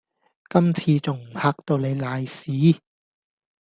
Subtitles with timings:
[0.49, 2.79] 今次仲唔嚇到你瀨屎